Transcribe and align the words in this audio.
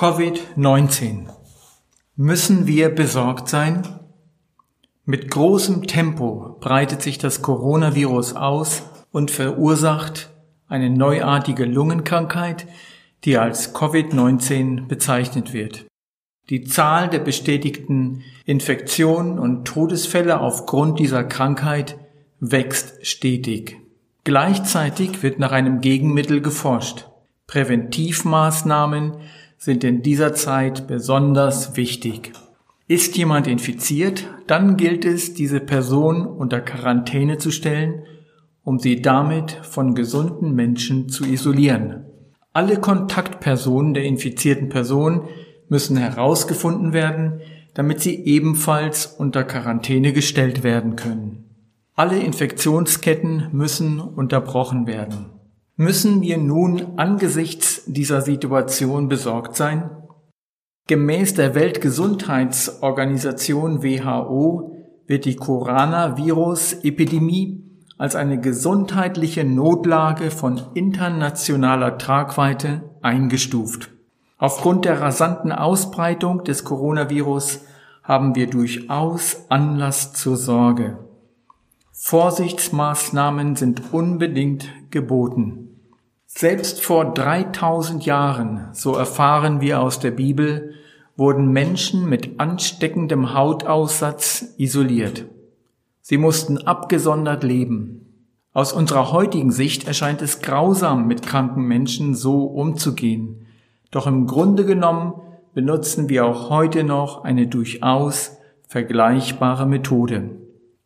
Covid-19. 0.00 1.26
Müssen 2.16 2.66
wir 2.66 2.88
besorgt 2.88 3.50
sein? 3.50 3.86
Mit 5.04 5.30
großem 5.30 5.86
Tempo 5.86 6.56
breitet 6.58 7.02
sich 7.02 7.18
das 7.18 7.42
Coronavirus 7.42 8.34
aus 8.34 8.82
und 9.12 9.30
verursacht 9.30 10.30
eine 10.68 10.88
neuartige 10.88 11.66
Lungenkrankheit, 11.66 12.66
die 13.24 13.36
als 13.36 13.74
Covid-19 13.74 14.86
bezeichnet 14.86 15.52
wird. 15.52 15.84
Die 16.48 16.64
Zahl 16.64 17.10
der 17.10 17.18
bestätigten 17.18 18.22
Infektionen 18.46 19.38
und 19.38 19.66
Todesfälle 19.66 20.40
aufgrund 20.40 20.98
dieser 20.98 21.24
Krankheit 21.24 21.98
wächst 22.38 23.06
stetig. 23.06 23.76
Gleichzeitig 24.24 25.22
wird 25.22 25.38
nach 25.38 25.52
einem 25.52 25.82
Gegenmittel 25.82 26.40
geforscht. 26.40 27.06
Präventivmaßnahmen 27.46 29.18
sind 29.62 29.84
in 29.84 30.00
dieser 30.00 30.32
Zeit 30.32 30.86
besonders 30.86 31.76
wichtig. 31.76 32.32
Ist 32.88 33.16
jemand 33.18 33.46
infiziert, 33.46 34.26
dann 34.46 34.78
gilt 34.78 35.04
es, 35.04 35.34
diese 35.34 35.60
Person 35.60 36.26
unter 36.26 36.62
Quarantäne 36.62 37.36
zu 37.36 37.50
stellen, 37.50 38.02
um 38.64 38.78
sie 38.78 39.02
damit 39.02 39.52
von 39.52 39.94
gesunden 39.94 40.54
Menschen 40.54 41.10
zu 41.10 41.24
isolieren. 41.24 42.06
Alle 42.54 42.80
Kontaktpersonen 42.80 43.92
der 43.92 44.04
infizierten 44.04 44.70
Person 44.70 45.28
müssen 45.68 45.98
herausgefunden 45.98 46.94
werden, 46.94 47.42
damit 47.74 48.00
sie 48.00 48.24
ebenfalls 48.24 49.06
unter 49.06 49.44
Quarantäne 49.44 50.14
gestellt 50.14 50.62
werden 50.62 50.96
können. 50.96 51.44
Alle 51.94 52.18
Infektionsketten 52.18 53.48
müssen 53.52 54.00
unterbrochen 54.00 54.86
werden. 54.86 55.26
Müssen 55.80 56.20
wir 56.20 56.36
nun 56.36 56.98
angesichts 56.98 57.84
dieser 57.86 58.20
Situation 58.20 59.08
besorgt 59.08 59.56
sein? 59.56 59.88
Gemäß 60.88 61.32
der 61.32 61.54
Weltgesundheitsorganisation 61.54 63.82
WHO 63.82 64.76
wird 65.06 65.24
die 65.24 65.36
Coronavirus-Epidemie 65.36 67.64
als 67.96 68.14
eine 68.14 68.38
gesundheitliche 68.38 69.44
Notlage 69.44 70.30
von 70.30 70.60
internationaler 70.74 71.96
Tragweite 71.96 72.82
eingestuft. 73.00 73.88
Aufgrund 74.36 74.84
der 74.84 75.00
rasanten 75.00 75.50
Ausbreitung 75.50 76.44
des 76.44 76.64
Coronavirus 76.64 77.60
haben 78.02 78.34
wir 78.34 78.48
durchaus 78.48 79.46
Anlass 79.48 80.12
zur 80.12 80.36
Sorge. 80.36 80.98
Vorsichtsmaßnahmen 81.92 83.56
sind 83.56 83.94
unbedingt 83.94 84.68
geboten. 84.90 85.68
Selbst 86.32 86.82
vor 86.82 87.12
3000 87.12 88.06
Jahren, 88.06 88.68
so 88.72 88.94
erfahren 88.94 89.60
wir 89.60 89.80
aus 89.80 89.98
der 89.98 90.12
Bibel, 90.12 90.74
wurden 91.16 91.48
Menschen 91.48 92.08
mit 92.08 92.38
ansteckendem 92.38 93.34
Hautaussatz 93.34 94.54
isoliert. 94.56 95.26
Sie 96.00 96.18
mussten 96.18 96.56
abgesondert 96.56 97.42
leben. 97.42 98.26
Aus 98.52 98.72
unserer 98.72 99.10
heutigen 99.10 99.50
Sicht 99.50 99.88
erscheint 99.88 100.22
es 100.22 100.40
grausam, 100.40 101.08
mit 101.08 101.22
kranken 101.22 101.64
Menschen 101.64 102.14
so 102.14 102.44
umzugehen. 102.44 103.46
Doch 103.90 104.06
im 104.06 104.26
Grunde 104.26 104.64
genommen 104.64 105.14
benutzen 105.52 106.08
wir 106.08 106.24
auch 106.24 106.48
heute 106.48 106.84
noch 106.84 107.24
eine 107.24 107.48
durchaus 107.48 108.38
vergleichbare 108.68 109.66
Methode. 109.66 110.30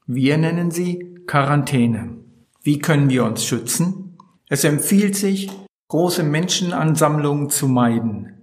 Wir 0.06 0.38
nennen 0.38 0.70
sie 0.70 1.16
Quarantäne. 1.26 2.16
Wie 2.62 2.78
können 2.78 3.10
wir 3.10 3.24
uns 3.24 3.44
schützen? 3.44 4.03
Es 4.54 4.62
empfiehlt 4.62 5.16
sich, 5.16 5.50
große 5.88 6.22
Menschenansammlungen 6.22 7.50
zu 7.50 7.66
meiden, 7.66 8.34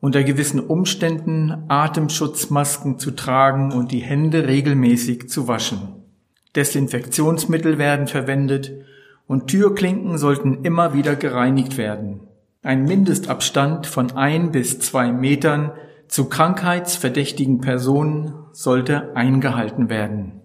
unter 0.00 0.24
gewissen 0.24 0.58
Umständen 0.58 1.66
Atemschutzmasken 1.68 2.98
zu 2.98 3.12
tragen 3.12 3.70
und 3.70 3.92
die 3.92 4.00
Hände 4.00 4.48
regelmäßig 4.48 5.28
zu 5.28 5.46
waschen. 5.46 6.02
Desinfektionsmittel 6.56 7.78
werden 7.78 8.08
verwendet 8.08 8.72
und 9.28 9.46
Türklinken 9.46 10.18
sollten 10.18 10.64
immer 10.64 10.94
wieder 10.94 11.14
gereinigt 11.14 11.76
werden. 11.76 12.22
Ein 12.64 12.82
Mindestabstand 12.82 13.86
von 13.86 14.16
ein 14.16 14.50
bis 14.50 14.80
zwei 14.80 15.12
Metern 15.12 15.70
zu 16.08 16.24
krankheitsverdächtigen 16.24 17.60
Personen 17.60 18.34
sollte 18.50 19.14
eingehalten 19.14 19.88
werden. 19.88 20.40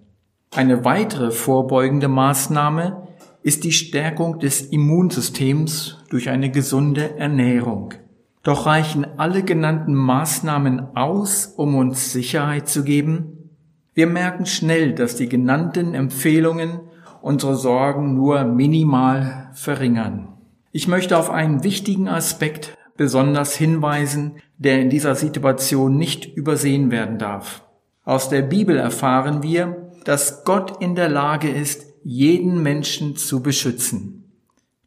Eine 0.54 0.84
weitere 0.84 1.32
vorbeugende 1.32 2.06
Maßnahme 2.06 3.07
ist 3.42 3.64
die 3.64 3.72
Stärkung 3.72 4.38
des 4.38 4.62
Immunsystems 4.62 5.98
durch 6.10 6.28
eine 6.28 6.50
gesunde 6.50 7.16
Ernährung. 7.18 7.94
Doch 8.42 8.66
reichen 8.66 9.06
alle 9.18 9.42
genannten 9.42 9.94
Maßnahmen 9.94 10.96
aus, 10.96 11.46
um 11.56 11.74
uns 11.74 12.12
Sicherheit 12.12 12.68
zu 12.68 12.84
geben? 12.84 13.50
Wir 13.94 14.06
merken 14.06 14.46
schnell, 14.46 14.94
dass 14.94 15.16
die 15.16 15.28
genannten 15.28 15.94
Empfehlungen 15.94 16.80
unsere 17.20 17.56
Sorgen 17.56 18.14
nur 18.14 18.44
minimal 18.44 19.50
verringern. 19.54 20.28
Ich 20.70 20.86
möchte 20.86 21.18
auf 21.18 21.30
einen 21.30 21.64
wichtigen 21.64 22.08
Aspekt 22.08 22.76
besonders 22.96 23.56
hinweisen, 23.56 24.36
der 24.56 24.80
in 24.80 24.90
dieser 24.90 25.14
Situation 25.14 25.96
nicht 25.96 26.26
übersehen 26.26 26.90
werden 26.90 27.18
darf. 27.18 27.64
Aus 28.04 28.28
der 28.28 28.42
Bibel 28.42 28.76
erfahren 28.76 29.42
wir, 29.42 29.92
dass 30.04 30.44
Gott 30.44 30.80
in 30.80 30.94
der 30.94 31.08
Lage 31.08 31.48
ist, 31.48 31.87
jeden 32.04 32.62
Menschen 32.62 33.16
zu 33.16 33.42
beschützen. 33.42 34.32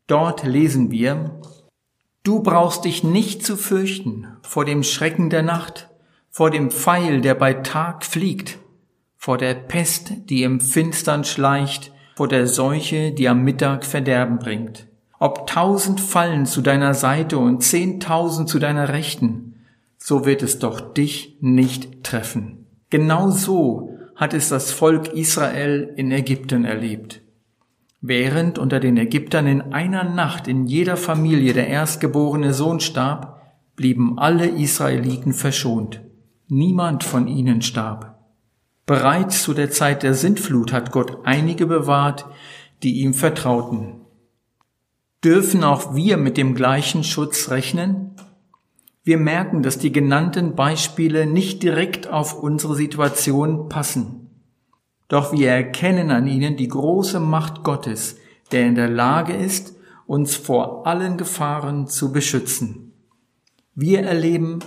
Dort 0.07 0.44
lesen 0.44 0.91
wir, 0.91 1.39
Du 2.23 2.44
brauchst 2.44 2.85
dich 2.85 3.03
nicht 3.03 3.44
zu 3.44 3.57
fürchten 3.57 4.27
vor 4.44 4.63
dem 4.63 4.83
Schrecken 4.83 5.31
der 5.31 5.41
Nacht, 5.41 5.89
vor 6.29 6.51
dem 6.51 6.69
Pfeil, 6.69 7.22
der 7.22 7.33
bei 7.33 7.53
Tag 7.53 8.05
fliegt, 8.05 8.59
vor 9.17 9.39
der 9.39 9.55
Pest, 9.55 10.13
die 10.29 10.44
im 10.44 10.59
Finstern 10.59 11.23
schleicht, 11.23 11.91
vor 12.16 12.27
der 12.27 12.45
Seuche, 12.45 13.11
die 13.11 13.28
am 13.28 13.43
Mittag 13.43 13.85
Verderben 13.85 14.38
bringt. 14.38 14.88
Ob 15.17 15.47
tausend 15.47 15.99
fallen 15.99 16.45
zu 16.45 16.61
deiner 16.61 16.93
Seite 16.93 17.39
und 17.39 17.63
zehntausend 17.63 18.49
zu 18.49 18.59
deiner 18.59 18.89
Rechten, 18.89 19.55
so 19.97 20.25
wird 20.25 20.43
es 20.43 20.59
doch 20.59 20.93
dich 20.93 21.38
nicht 21.41 22.03
treffen. 22.03 22.67
Genau 22.91 23.31
so 23.31 23.91
hat 24.21 24.35
es 24.35 24.49
das 24.49 24.71
Volk 24.71 25.07
Israel 25.13 25.95
in 25.97 26.11
Ägypten 26.11 26.63
erlebt. 26.63 27.23
Während 28.01 28.59
unter 28.59 28.79
den 28.79 28.95
Ägyptern 28.97 29.47
in 29.47 29.73
einer 29.73 30.03
Nacht 30.03 30.47
in 30.47 30.67
jeder 30.67 30.95
Familie 30.95 31.53
der 31.53 31.67
erstgeborene 31.67 32.53
Sohn 32.53 32.79
starb, 32.81 33.41
blieben 33.75 34.19
alle 34.19 34.47
Israeliten 34.47 35.33
verschont. 35.33 36.01
Niemand 36.47 37.03
von 37.03 37.27
ihnen 37.27 37.63
starb. 37.63 38.19
Bereits 38.85 39.41
zu 39.41 39.55
der 39.55 39.71
Zeit 39.71 40.03
der 40.03 40.13
Sintflut 40.13 40.71
hat 40.71 40.91
Gott 40.91 41.25
einige 41.25 41.65
bewahrt, 41.65 42.27
die 42.83 43.01
ihm 43.01 43.15
vertrauten. 43.15 44.01
Dürfen 45.23 45.63
auch 45.63 45.95
wir 45.95 46.17
mit 46.17 46.37
dem 46.37 46.53
gleichen 46.53 47.03
Schutz 47.03 47.49
rechnen? 47.49 48.11
Wir 49.03 49.17
merken, 49.17 49.63
dass 49.63 49.79
die 49.79 49.91
genannten 49.91 50.56
Beispiele 50.56 51.25
nicht 51.25 51.63
direkt 51.63 52.07
auf 52.07 52.41
unsere 52.41 52.75
Situation 52.75 53.67
passen. 53.67 54.29
Doch 55.07 55.34
wir 55.34 55.50
erkennen 55.50 56.12
an 56.12 56.28
ihnen 56.28 56.56
die 56.56 56.67
große 56.67 57.19
Macht 57.19 57.63
Gottes, 57.63 58.17
der 58.51 58.67
in 58.67 58.75
der 58.75 58.90
Lage 58.90 59.34
ist, 59.34 59.75
uns 60.06 60.35
vor 60.35 60.85
allen 60.85 61.17
Gefahren 61.17 61.88
zu 61.88 62.11
beschützen. 62.11 62.94
Wir 63.73 64.01
erleben, 64.01 64.59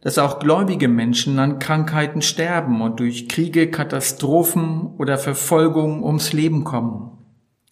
dass 0.00 0.18
auch 0.18 0.38
gläubige 0.38 0.88
Menschen 0.88 1.38
an 1.38 1.58
Krankheiten 1.58 2.22
sterben 2.22 2.80
und 2.80 2.98
durch 2.98 3.28
Kriege, 3.28 3.70
Katastrophen 3.70 4.94
oder 4.98 5.18
Verfolgung 5.18 6.02
ums 6.02 6.32
Leben 6.32 6.64
kommen. 6.64 7.18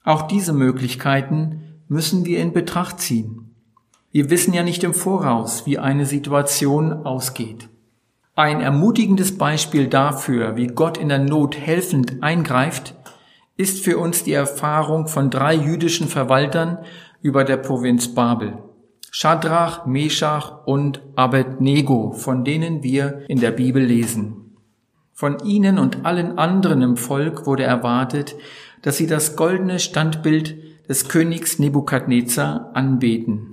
Auch 0.04 0.22
diese 0.22 0.52
Möglichkeiten 0.52 1.82
müssen 1.88 2.24
wir 2.24 2.40
in 2.40 2.52
Betracht 2.52 3.00
ziehen. 3.00 3.49
Wir 4.12 4.28
wissen 4.28 4.52
ja 4.52 4.64
nicht 4.64 4.82
im 4.82 4.92
Voraus, 4.92 5.66
wie 5.66 5.78
eine 5.78 6.04
Situation 6.04 7.06
ausgeht. 7.06 7.68
Ein 8.34 8.60
ermutigendes 8.60 9.38
Beispiel 9.38 9.86
dafür, 9.86 10.56
wie 10.56 10.66
Gott 10.66 10.98
in 10.98 11.08
der 11.08 11.20
Not 11.20 11.56
helfend 11.56 12.20
eingreift, 12.20 12.96
ist 13.56 13.84
für 13.84 13.98
uns 13.98 14.24
die 14.24 14.32
Erfahrung 14.32 15.06
von 15.06 15.30
drei 15.30 15.54
jüdischen 15.54 16.08
Verwaltern 16.08 16.78
über 17.22 17.44
der 17.44 17.58
Provinz 17.58 18.08
Babel. 18.12 18.58
Shadrach, 19.12 19.86
Meshach 19.86 20.66
und 20.66 21.02
Abednego, 21.14 22.12
von 22.12 22.44
denen 22.44 22.82
wir 22.82 23.22
in 23.28 23.38
der 23.38 23.50
Bibel 23.52 23.82
lesen. 23.82 24.56
Von 25.12 25.38
ihnen 25.44 25.78
und 25.78 26.04
allen 26.04 26.38
anderen 26.38 26.82
im 26.82 26.96
Volk 26.96 27.46
wurde 27.46 27.64
erwartet, 27.64 28.34
dass 28.82 28.96
sie 28.96 29.06
das 29.06 29.36
goldene 29.36 29.78
Standbild 29.78 30.56
des 30.88 31.08
Königs 31.08 31.58
Nebukadnezar 31.58 32.70
anbeten. 32.74 33.49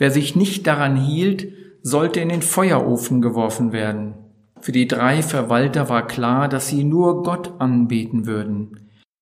Wer 0.00 0.10
sich 0.10 0.34
nicht 0.34 0.66
daran 0.66 0.96
hielt, 0.96 1.52
sollte 1.82 2.20
in 2.20 2.30
den 2.30 2.40
Feuerofen 2.40 3.20
geworfen 3.20 3.70
werden. 3.70 4.14
Für 4.58 4.72
die 4.72 4.88
drei 4.88 5.20
Verwalter 5.20 5.90
war 5.90 6.06
klar, 6.06 6.48
dass 6.48 6.68
sie 6.68 6.84
nur 6.84 7.22
Gott 7.22 7.60
anbeten 7.60 8.24
würden. 8.24 8.80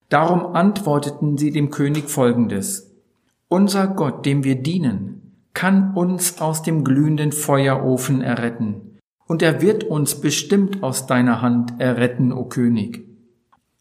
Darum 0.08 0.54
antworteten 0.54 1.36
sie 1.36 1.50
dem 1.50 1.70
König 1.70 2.08
Folgendes. 2.08 2.94
Unser 3.48 3.88
Gott, 3.88 4.24
dem 4.24 4.44
wir 4.44 4.54
dienen, 4.54 5.32
kann 5.52 5.94
uns 5.94 6.40
aus 6.40 6.62
dem 6.62 6.84
glühenden 6.84 7.32
Feuerofen 7.32 8.20
erretten, 8.20 9.00
und 9.26 9.42
er 9.42 9.60
wird 9.60 9.82
uns 9.82 10.20
bestimmt 10.20 10.84
aus 10.84 11.08
deiner 11.08 11.42
Hand 11.42 11.80
erretten, 11.80 12.32
o 12.32 12.44
König. 12.44 13.04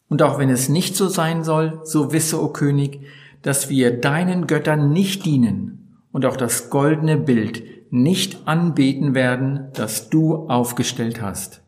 Und 0.09 0.23
auch 0.23 0.39
wenn 0.39 0.49
es 0.49 0.67
nicht 0.67 0.95
so 0.95 1.09
sein 1.09 1.43
soll, 1.43 1.79
so 1.83 2.11
wisse, 2.11 2.41
o 2.41 2.47
König, 2.47 3.01
dass 3.43 3.69
wir 3.69 4.01
deinen 4.01 4.47
Göttern 4.47 4.91
nicht 4.91 5.23
dienen 5.27 5.77
und 6.11 6.25
auch 6.25 6.37
das 6.37 6.69
goldene 6.69 7.17
Bild 7.17 7.63
nicht 7.91 8.47
anbeten 8.47 9.15
werden, 9.15 9.69
das 9.73 10.09
du 10.09 10.47
aufgestellt 10.47 11.21
hast. 11.21 11.61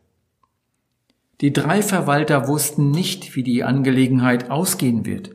Die 1.40 1.52
drei 1.52 1.80
Verwalter 1.80 2.48
wussten 2.48 2.90
nicht, 2.90 3.34
wie 3.34 3.42
die 3.42 3.64
Angelegenheit 3.64 4.50
ausgehen 4.50 5.06
wird, 5.06 5.30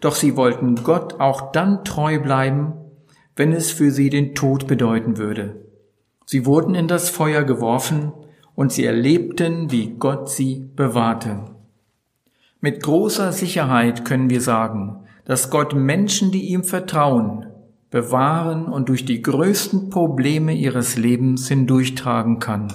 doch 0.00 0.14
sie 0.14 0.36
wollten 0.36 0.76
Gott 0.76 1.20
auch 1.20 1.52
dann 1.52 1.84
treu 1.84 2.18
bleiben, 2.18 2.72
wenn 3.36 3.52
es 3.52 3.70
für 3.70 3.90
sie 3.90 4.08
den 4.08 4.34
Tod 4.34 4.66
bedeuten 4.66 5.18
würde. 5.18 5.66
Sie 6.24 6.46
wurden 6.46 6.74
in 6.74 6.88
das 6.88 7.10
Feuer 7.10 7.42
geworfen 7.42 8.12
und 8.54 8.72
sie 8.72 8.84
erlebten, 8.84 9.70
wie 9.70 9.94
Gott 9.98 10.30
sie 10.30 10.70
bewahrte. 10.76 11.44
Mit 12.60 12.82
großer 12.82 13.32
Sicherheit 13.32 14.04
können 14.04 14.30
wir 14.30 14.40
sagen, 14.40 15.04
dass 15.24 15.50
Gott 15.50 15.74
Menschen, 15.74 16.30
die 16.30 16.48
ihm 16.48 16.64
vertrauen, 16.64 17.46
bewahren 17.90 18.66
und 18.66 18.88
durch 18.88 19.04
die 19.04 19.20
größten 19.20 19.90
Probleme 19.90 20.54
ihres 20.54 20.96
Lebens 20.96 21.48
hindurchtragen 21.48 22.38
kann. 22.38 22.72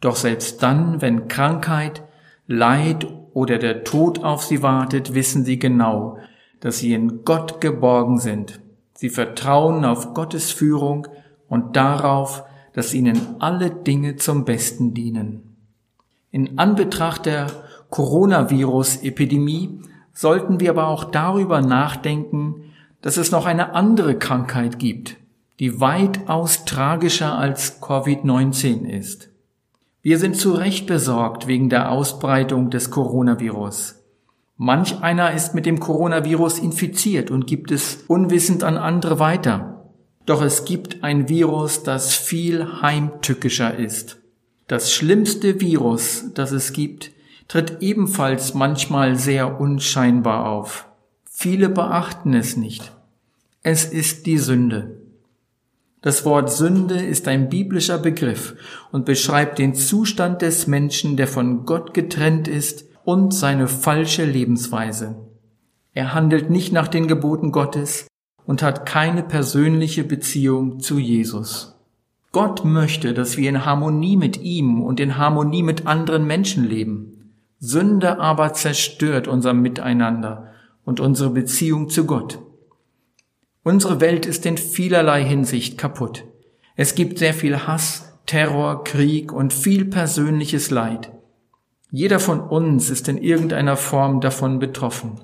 Doch 0.00 0.16
selbst 0.16 0.62
dann, 0.62 1.00
wenn 1.00 1.28
Krankheit, 1.28 2.02
Leid 2.46 3.06
oder 3.32 3.58
der 3.58 3.84
Tod 3.84 4.22
auf 4.22 4.42
sie 4.42 4.62
wartet, 4.62 5.14
wissen 5.14 5.44
sie 5.44 5.58
genau, 5.58 6.18
dass 6.60 6.78
sie 6.78 6.92
in 6.92 7.24
Gott 7.24 7.60
geborgen 7.60 8.18
sind. 8.18 8.60
Sie 8.94 9.08
vertrauen 9.08 9.84
auf 9.84 10.14
Gottes 10.14 10.50
Führung 10.50 11.08
und 11.48 11.76
darauf, 11.76 12.44
dass 12.72 12.92
ihnen 12.92 13.36
alle 13.38 13.70
Dinge 13.70 14.16
zum 14.16 14.44
Besten 14.44 14.94
dienen. 14.94 15.56
In 16.30 16.58
Anbetracht 16.58 17.26
der 17.26 17.46
Coronavirus-Epidemie 17.90 19.80
sollten 20.12 20.58
wir 20.60 20.70
aber 20.70 20.88
auch 20.88 21.04
darüber 21.04 21.60
nachdenken, 21.60 22.73
dass 23.04 23.18
es 23.18 23.30
noch 23.30 23.44
eine 23.44 23.74
andere 23.74 24.18
Krankheit 24.18 24.78
gibt, 24.78 25.18
die 25.60 25.78
weitaus 25.78 26.64
tragischer 26.64 27.36
als 27.36 27.82
Covid-19 27.82 28.88
ist. 28.88 29.28
Wir 30.00 30.18
sind 30.18 30.38
zu 30.38 30.52
Recht 30.52 30.86
besorgt 30.86 31.46
wegen 31.46 31.68
der 31.68 31.90
Ausbreitung 31.90 32.70
des 32.70 32.90
Coronavirus. 32.90 33.96
Manch 34.56 35.02
einer 35.02 35.34
ist 35.34 35.54
mit 35.54 35.66
dem 35.66 35.80
Coronavirus 35.80 36.58
infiziert 36.58 37.30
und 37.30 37.46
gibt 37.46 37.72
es 37.72 38.04
unwissend 38.08 38.64
an 38.64 38.78
andere 38.78 39.18
weiter. 39.18 39.90
Doch 40.24 40.40
es 40.40 40.64
gibt 40.64 41.04
ein 41.04 41.28
Virus, 41.28 41.82
das 41.82 42.14
viel 42.14 42.80
heimtückischer 42.80 43.76
ist. 43.76 44.16
Das 44.66 44.94
schlimmste 44.94 45.60
Virus, 45.60 46.32
das 46.32 46.52
es 46.52 46.72
gibt, 46.72 47.10
tritt 47.48 47.82
ebenfalls 47.82 48.54
manchmal 48.54 49.16
sehr 49.16 49.60
unscheinbar 49.60 50.48
auf. 50.48 50.88
Viele 51.44 51.68
beachten 51.68 52.32
es 52.32 52.56
nicht. 52.56 52.90
Es 53.62 53.84
ist 53.84 54.24
die 54.24 54.38
Sünde. 54.38 54.96
Das 56.00 56.24
Wort 56.24 56.50
Sünde 56.50 56.94
ist 56.94 57.28
ein 57.28 57.50
biblischer 57.50 57.98
Begriff 57.98 58.54
und 58.92 59.04
beschreibt 59.04 59.58
den 59.58 59.74
Zustand 59.74 60.40
des 60.40 60.66
Menschen, 60.68 61.18
der 61.18 61.28
von 61.28 61.66
Gott 61.66 61.92
getrennt 61.92 62.48
ist 62.48 62.86
und 63.04 63.34
seine 63.34 63.68
falsche 63.68 64.24
Lebensweise. 64.24 65.16
Er 65.92 66.14
handelt 66.14 66.48
nicht 66.48 66.72
nach 66.72 66.88
den 66.88 67.08
Geboten 67.08 67.52
Gottes 67.52 68.06
und 68.46 68.62
hat 68.62 68.86
keine 68.86 69.22
persönliche 69.22 70.02
Beziehung 70.02 70.80
zu 70.80 70.98
Jesus. 70.98 71.78
Gott 72.32 72.64
möchte, 72.64 73.12
dass 73.12 73.36
wir 73.36 73.50
in 73.50 73.66
Harmonie 73.66 74.16
mit 74.16 74.40
ihm 74.40 74.80
und 74.80 74.98
in 74.98 75.18
Harmonie 75.18 75.62
mit 75.62 75.86
anderen 75.86 76.26
Menschen 76.26 76.64
leben. 76.64 77.34
Sünde 77.58 78.18
aber 78.18 78.54
zerstört 78.54 79.28
unser 79.28 79.52
Miteinander 79.52 80.53
und 80.84 81.00
unsere 81.00 81.30
Beziehung 81.30 81.88
zu 81.88 82.06
Gott. 82.06 82.38
Unsere 83.62 84.00
Welt 84.00 84.26
ist 84.26 84.44
in 84.46 84.58
vielerlei 84.58 85.24
Hinsicht 85.24 85.78
kaputt. 85.78 86.24
Es 86.76 86.94
gibt 86.94 87.18
sehr 87.18 87.34
viel 87.34 87.66
Hass, 87.66 88.18
Terror, 88.26 88.84
Krieg 88.84 89.32
und 89.32 89.52
viel 89.52 89.84
persönliches 89.84 90.70
Leid. 90.70 91.12
Jeder 91.90 92.18
von 92.18 92.40
uns 92.40 92.90
ist 92.90 93.08
in 93.08 93.18
irgendeiner 93.18 93.76
Form 93.76 94.20
davon 94.20 94.58
betroffen. 94.58 95.20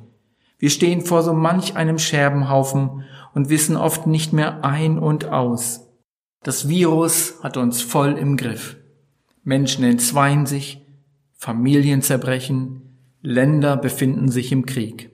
Wir 0.59 0.71
stehen 0.71 1.01
vor 1.01 1.23
so 1.23 1.33
manch 1.33 1.77
einem 1.77 1.99
Scherbenhaufen 1.99 3.05
und 3.35 3.49
wissen 3.49 3.77
oft 3.77 4.07
nicht 4.07 4.33
mehr 4.33 4.65
ein 4.65 4.99
und 4.99 5.27
aus. 5.27 5.89
Das 6.43 6.69
Virus 6.69 7.35
hat 7.43 7.57
uns 7.57 7.83
voll 7.83 8.13
im 8.13 8.37
Griff. 8.37 8.77
Menschen 9.43 9.85
entzweien 9.85 10.47
sich, 10.47 10.87
Familien 11.35 12.03
zerbrechen, 12.03 12.99
Länder 13.23 13.77
befinden 13.77 14.31
sich 14.31 14.53
im 14.53 14.65
Krieg. 14.65 15.11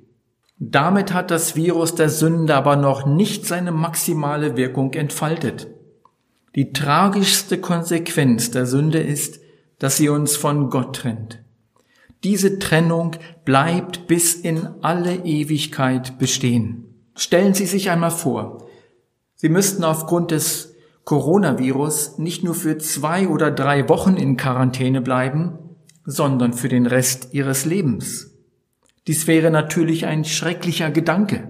Damit 0.59 1.13
hat 1.13 1.31
das 1.31 1.55
Virus 1.55 1.95
der 1.95 2.09
Sünde 2.09 2.55
aber 2.55 2.77
noch 2.77 3.05
nicht 3.05 3.47
seine 3.47 3.73
maximale 3.73 4.57
Wirkung 4.57 4.93
entfaltet. 4.95 5.69
Die 6.55 6.73
tragischste 6.73 7.59
Konsequenz 7.59 8.51
der 8.51 8.65
Sünde 8.65 8.99
ist, 8.99 9.41
dass 9.79 9.99
sie 9.99 10.09
uns 10.09 10.37
von 10.37 10.71
Gott 10.71 10.97
trennt. 10.97 11.43
Diese 12.25 12.59
Trennung 12.59 13.13
bleibt 13.45 14.07
bis 14.07 14.35
in 14.35 14.67
alle 14.81 15.17
Ewigkeit 15.25 16.19
bestehen. 16.19 16.87
Stellen 17.15 17.53
Sie 17.55 17.67
sich 17.67 17.91
einmal 17.91 18.11
vor, 18.11 18.67
Sie 19.35 19.51
müssten 19.51 19.85
aufgrund 19.85 20.31
des 20.31 20.75
Coronavirus 21.05 22.17
nicht 22.17 22.43
nur 22.43 22.55
für 22.55 22.79
zwei 22.79 23.29
oder 23.29 23.51
drei 23.51 23.89
Wochen 23.91 24.17
in 24.17 24.39
Quarantäne 24.39 25.03
bleiben, 25.03 25.59
sondern 26.07 26.55
für 26.55 26.69
den 26.69 26.87
Rest 26.87 27.35
Ihres 27.35 27.67
Lebens. 27.67 28.36
Dies 29.07 29.27
wäre 29.27 29.51
natürlich 29.51 30.07
ein 30.07 30.25
schrecklicher 30.25 30.91
Gedanke. 30.91 31.49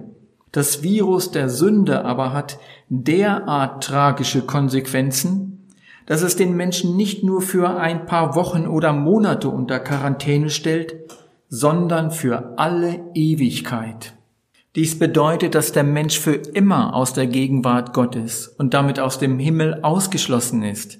Das 0.51 0.83
Virus 0.83 1.31
der 1.31 1.49
Sünde 1.49 2.05
aber 2.05 2.33
hat 2.33 2.59
derart 2.89 3.83
tragische 3.83 4.41
Konsequenzen, 4.41 5.67
dass 6.05 6.21
es 6.21 6.35
den 6.35 6.55
Menschen 6.55 6.95
nicht 6.95 7.23
nur 7.23 7.41
für 7.41 7.77
ein 7.79 8.05
paar 8.05 8.35
Wochen 8.35 8.65
oder 8.65 8.93
Monate 8.93 9.49
unter 9.49 9.79
Quarantäne 9.79 10.49
stellt, 10.49 10.95
sondern 11.49 12.11
für 12.11 12.53
alle 12.57 12.99
Ewigkeit. 13.13 14.13
Dies 14.75 14.99
bedeutet, 14.99 15.55
dass 15.55 15.71
der 15.71 15.83
Mensch 15.83 16.19
für 16.19 16.35
immer 16.35 16.93
aus 16.93 17.13
der 17.13 17.27
Gegenwart 17.27 17.93
Gottes 17.93 18.47
und 18.47 18.73
damit 18.73 18.99
aus 18.99 19.17
dem 19.17 19.39
Himmel 19.39 19.79
ausgeschlossen 19.81 20.63
ist. 20.63 20.99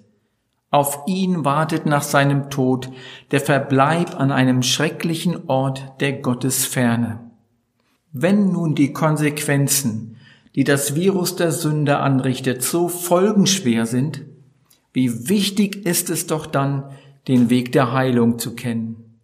Auf 0.69 1.03
ihn 1.07 1.45
wartet 1.45 1.85
nach 1.85 2.01
seinem 2.01 2.49
Tod 2.49 2.89
der 3.31 3.39
Verbleib 3.39 4.19
an 4.19 4.31
einem 4.31 4.63
schrecklichen 4.63 5.47
Ort 5.47 5.93
der 6.01 6.13
Gottesferne. 6.13 7.31
Wenn 8.11 8.51
nun 8.51 8.75
die 8.75 8.91
Konsequenzen, 8.91 10.17
die 10.55 10.65
das 10.65 10.95
Virus 10.95 11.35
der 11.35 11.51
Sünde 11.51 11.99
anrichtet, 11.99 12.63
so 12.63 12.89
folgenschwer 12.89 13.85
sind, 13.85 14.25
wie 14.91 15.29
wichtig 15.29 15.85
ist 15.85 16.09
es 16.09 16.27
doch 16.27 16.45
dann, 16.47 16.83
den 17.27 17.49
Weg 17.49 17.71
der 17.71 17.93
Heilung 17.93 18.39
zu 18.39 18.55
kennen. 18.55 19.19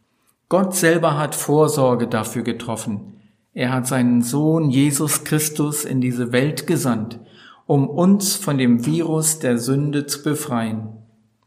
Gott 0.48 0.76
selber 0.76 1.18
hat 1.18 1.36
Vorsorge 1.36 2.08
dafür 2.08 2.44
getroffen. 2.44 3.16
Er 3.54 3.74
hat 3.74 3.88
seinen 3.88 4.22
Sohn 4.22 4.70
Jesus 4.70 5.24
Christus 5.24 5.84
in 5.84 6.00
diese 6.00 6.32
Welt 6.32 6.68
gesandt, 6.68 7.20
um 7.66 7.90
uns 7.90 8.36
von 8.36 8.58
dem 8.58 8.86
Virus 8.86 9.40
der 9.40 9.58
Sünde 9.58 10.06
zu 10.06 10.24
befreien. 10.24 10.93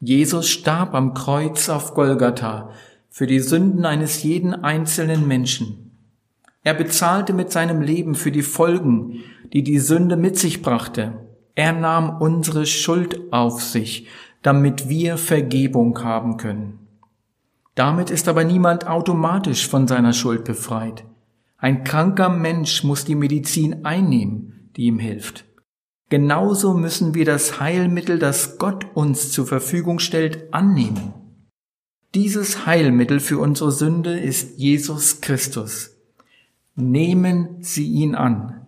Jesus 0.01 0.49
starb 0.49 0.95
am 0.95 1.15
Kreuz 1.15 1.69
auf 1.69 1.95
Golgatha 1.95 2.71
für 3.09 3.27
die 3.27 3.41
Sünden 3.41 3.87
eines 3.87 4.23
jeden 4.23 4.53
einzelnen 4.53 5.27
Menschen. 5.27 5.91
Er 6.63 6.75
bezahlte 6.75 7.33
mit 7.33 7.51
seinem 7.51 7.81
Leben 7.81 8.15
für 8.15 8.31
die 8.31 8.43
Folgen, 8.43 9.21
die 9.53 9.63
die 9.63 9.79
Sünde 9.79 10.17
mit 10.17 10.39
sich 10.39 10.61
brachte. 10.61 11.15
Er 11.55 11.73
nahm 11.73 12.21
unsere 12.21 12.67
Schuld 12.67 13.33
auf 13.33 13.63
sich, 13.63 14.09
damit 14.43 14.89
wir 14.89 15.17
Vergebung 15.17 16.03
haben 16.05 16.37
können. 16.37 16.81
Damit 17.75 18.11
ist 18.11 18.29
aber 18.29 18.45
niemand 18.45 18.87
automatisch 18.87 19.69
von 19.69 19.87
seiner 19.87 20.13
Schuld 20.13 20.45
befreit. 20.45 21.05
Ein 21.57 21.85
kranker 21.85 22.29
Mensch 22.29 22.85
muss 22.85 23.05
die 23.05 23.15
Medizin 23.15 23.85
einnehmen, 23.87 24.71
die 24.77 24.87
ihm 24.87 24.99
hilft. 24.99 25.45
Genauso 26.09 26.75
müssen 26.75 27.15
wir 27.15 27.25
das 27.25 27.61
Heilmittel, 27.61 28.19
das 28.19 28.59
Gott 28.59 28.87
uns 28.95 29.33
zur 29.33 29.47
Verfügung 29.47 29.99
stellt, 29.99 30.53
annehmen. 30.55 31.15
Dieses 32.15 32.65
Heilmittel 32.65 33.19
für 33.21 33.39
unsere 33.39 33.73
Sünde 33.73 34.19
ist 34.19 34.59
Jesus 34.59 35.21
Christus. 35.21 35.97
Nehmen 36.77 37.57
Sie 37.61 37.89
ihn 37.91 38.15
an. 38.15 38.67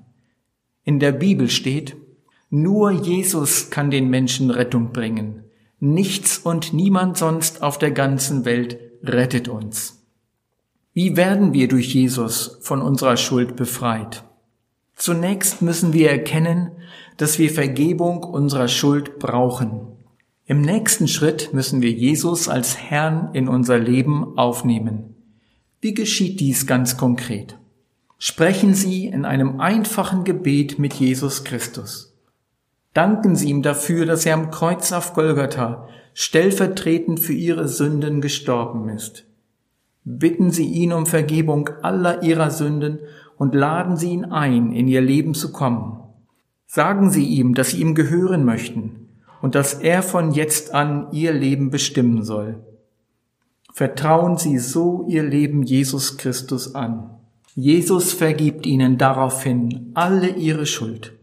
In 0.83 0.99
der 0.99 1.12
Bibel 1.12 1.49
steht, 1.49 1.97
nur 2.50 2.90
Jesus 2.90 3.71
kann 3.71 3.90
den 3.90 4.09
Menschen 4.09 4.50
Rettung 4.50 4.92
bringen. 4.92 5.45
Nichts 5.80 6.38
und 6.38 6.73
niemand 6.73 7.18
sonst 7.18 7.62
auf 7.62 7.78
der 7.78 7.92
ganzen 7.92 8.45
Welt 8.45 8.78
rettet 9.02 9.49
uns. 9.49 10.02
Wie 10.92 11.16
werden 11.16 11.52
wir 11.52 11.68
durch 11.68 11.95
Jesus 11.95 12.59
von 12.62 12.83
unserer 12.83 13.16
Schuld 13.16 13.54
befreit? 13.54 14.25
Zunächst 14.98 15.62
müssen 15.62 15.92
wir 15.92 16.10
erkennen, 16.10 16.72
dass 17.16 17.38
wir 17.38 17.50
Vergebung 17.50 18.24
unserer 18.24 18.66
Schuld 18.66 19.20
brauchen. 19.20 19.80
Im 20.44 20.60
nächsten 20.60 21.06
Schritt 21.06 21.54
müssen 21.54 21.82
wir 21.82 21.92
Jesus 21.92 22.48
als 22.48 22.76
Herrn 22.76 23.30
in 23.32 23.48
unser 23.48 23.78
Leben 23.78 24.36
aufnehmen. 24.36 25.14
Wie 25.80 25.94
geschieht 25.94 26.40
dies 26.40 26.66
ganz 26.66 26.96
konkret? 26.96 27.56
Sprechen 28.18 28.74
Sie 28.74 29.06
in 29.06 29.24
einem 29.24 29.60
einfachen 29.60 30.24
Gebet 30.24 30.80
mit 30.80 30.94
Jesus 30.94 31.44
Christus. 31.44 32.12
Danken 32.92 33.36
Sie 33.36 33.50
ihm 33.50 33.62
dafür, 33.62 34.04
dass 34.04 34.26
er 34.26 34.34
am 34.34 34.50
Kreuz 34.50 34.90
auf 34.90 35.14
Golgatha 35.14 35.86
stellvertretend 36.14 37.20
für 37.20 37.34
Ihre 37.34 37.68
Sünden 37.68 38.20
gestorben 38.20 38.88
ist. 38.88 39.24
Bitten 40.02 40.50
Sie 40.50 40.66
ihn 40.66 40.92
um 40.92 41.06
Vergebung 41.06 41.70
aller 41.82 42.24
Ihrer 42.24 42.50
Sünden 42.50 42.98
und 43.38 43.54
laden 43.54 43.97
Sie 43.97 44.11
ihn 44.11 44.26
ein, 44.26 44.73
in 44.73 44.88
Ihr 44.88 45.00
Leben 45.00 45.35
zu 45.35 45.52
kommen. 45.52 46.00
Sagen 46.66 47.11
Sie 47.11 47.25
ihm, 47.25 47.54
dass 47.54 47.71
Sie 47.71 47.80
ihm 47.80 47.95
gehören 47.95 48.45
möchten 48.45 49.09
und 49.40 49.54
dass 49.54 49.75
er 49.75 50.02
von 50.02 50.33
jetzt 50.33 50.75
an 50.75 51.09
Ihr 51.12 51.33
Leben 51.33 51.71
bestimmen 51.71 52.25
soll. 52.25 52.62
Vertrauen 53.73 54.37
Sie 54.37 54.59
so 54.59 55.07
Ihr 55.09 55.23
Leben 55.23 55.62
Jesus 55.62 56.18
Christus 56.18 56.75
an. 56.75 57.11
Jesus 57.54 58.12
vergibt 58.12 58.66
Ihnen 58.66 58.99
daraufhin 58.99 59.92
alle 59.95 60.28
Ihre 60.30 60.66
Schuld 60.66 61.14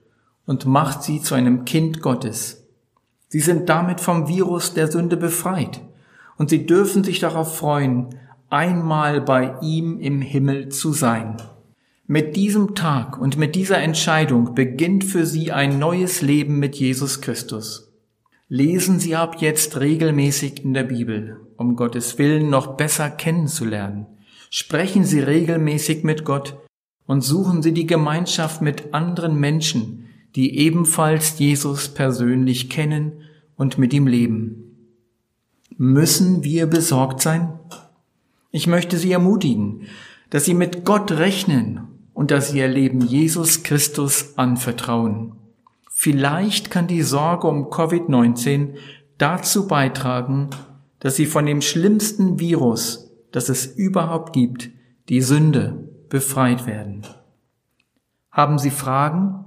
und 0.45 0.65
macht 0.65 1.03
Sie 1.03 1.21
zu 1.21 1.35
einem 1.35 1.65
Kind 1.65 2.01
Gottes. 2.01 2.65
Sie 3.27 3.39
sind 3.39 3.69
damit 3.69 3.99
vom 3.99 4.27
Virus 4.27 4.73
der 4.73 4.89
Sünde 4.89 5.17
befreit 5.17 5.81
und 6.37 6.49
Sie 6.49 6.65
dürfen 6.65 7.03
sich 7.03 7.19
darauf 7.19 7.57
freuen, 7.57 8.15
einmal 8.49 9.21
bei 9.21 9.55
ihm 9.61 9.99
im 9.99 10.21
Himmel 10.21 10.69
zu 10.69 10.93
sein. 10.93 11.37
Mit 12.07 12.35
diesem 12.35 12.75
Tag 12.75 13.19
und 13.19 13.35
mit 13.35 13.55
dieser 13.55 13.79
Entscheidung 13.79 14.53
beginnt 14.53 15.03
für 15.03 15.25
Sie 15.25 15.51
ein 15.51 15.79
neues 15.79 16.21
Leben 16.21 16.59
mit 16.59 16.75
Jesus 16.75 17.19
Christus. 17.19 17.91
Lesen 18.47 18.99
Sie 18.99 19.15
ab 19.15 19.37
jetzt 19.39 19.79
regelmäßig 19.79 20.63
in 20.63 20.75
der 20.75 20.83
Bibel, 20.83 21.39
um 21.57 21.75
Gottes 21.75 22.19
Willen 22.19 22.51
noch 22.51 22.77
besser 22.77 23.09
kennenzulernen. 23.09 24.05
Sprechen 24.51 25.03
Sie 25.03 25.19
regelmäßig 25.19 26.03
mit 26.03 26.25
Gott 26.25 26.55
und 27.07 27.21
suchen 27.21 27.63
Sie 27.63 27.73
die 27.73 27.87
Gemeinschaft 27.87 28.61
mit 28.61 28.93
anderen 28.93 29.39
Menschen, 29.39 30.05
die 30.35 30.59
ebenfalls 30.59 31.39
Jesus 31.39 31.89
persönlich 31.89 32.69
kennen 32.69 33.13
und 33.55 33.79
mit 33.79 33.95
ihm 33.95 34.05
leben. 34.05 34.91
Müssen 35.75 36.43
wir 36.43 36.67
besorgt 36.67 37.19
sein? 37.19 37.57
Ich 38.51 38.67
möchte 38.67 38.99
Sie 38.99 39.11
ermutigen, 39.11 39.87
dass 40.29 40.45
Sie 40.45 40.53
mit 40.53 40.85
Gott 40.85 41.11
rechnen 41.11 41.87
und 42.15 42.31
dass 42.31 42.49
Sie 42.49 42.57
Ihr 42.57 42.67
Leben 42.67 43.01
Jesus 43.01 43.61
Christus 43.61 44.35
anvertrauen. 44.37 45.33
Vielleicht 45.91 46.71
kann 46.71 46.87
die 46.87 47.03
Sorge 47.03 47.45
um 47.47 47.65
Covid-19 47.65 48.73
dazu 49.19 49.67
beitragen, 49.67 50.49
dass 50.99 51.17
Sie 51.17 51.27
von 51.27 51.45
dem 51.45 51.61
schlimmsten 51.61 52.39
Virus, 52.39 53.11
das 53.31 53.49
es 53.49 53.67
überhaupt 53.67 54.33
gibt, 54.33 54.71
die 55.09 55.21
Sünde, 55.21 55.87
befreit 56.09 56.65
werden. 56.65 57.05
Haben 58.31 58.57
Sie 58.57 58.71
Fragen? 58.71 59.45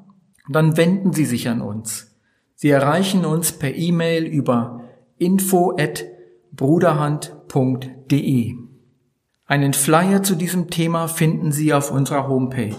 Dann 0.49 0.77
wenden 0.77 1.13
Sie 1.13 1.25
sich 1.25 1.49
an 1.49 1.61
uns. 1.61 2.17
Sie 2.55 2.71
erreichen 2.71 3.25
uns 3.25 3.51
per 3.53 3.75
E-Mail 3.75 4.25
über 4.25 4.85
info 5.17 5.77
at 5.79 6.05
bruderhand.de. 6.53 8.68
Einen 9.49 9.73
Flyer 9.73 10.23
zu 10.23 10.35
diesem 10.35 10.69
Thema 10.69 11.09
finden 11.09 11.53
Sie 11.53 11.73
auf 11.73 11.91
unserer 11.91 12.29
Homepage 12.29 12.77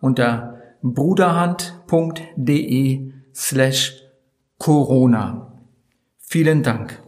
unter 0.00 0.58
bruderhand.de 0.82 3.12
slash 3.32 4.02
Corona. 4.58 5.62
Vielen 6.18 6.64
Dank. 6.64 7.00